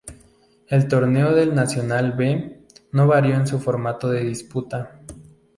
[0.67, 4.99] El torneo del Nacional B no varió en su formato de disputa.